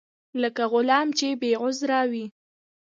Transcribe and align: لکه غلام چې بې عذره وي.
لکه 0.41 0.63
غلام 0.73 1.07
چې 1.17 1.27
بې 1.39 1.51
عذره 1.63 1.99
وي. 2.11 2.25